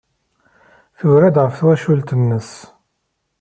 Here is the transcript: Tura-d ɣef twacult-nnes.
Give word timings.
Tura-d 0.97 1.37
ɣef 1.43 1.55
twacult-nnes. 1.59 2.51